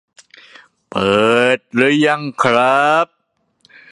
[0.89, 1.21] เปิ
[1.57, 1.59] ด
[2.05, 3.07] ยังครับ